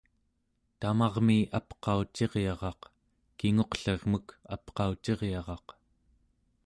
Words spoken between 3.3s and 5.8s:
kinguqlirmek apqaurciryaraq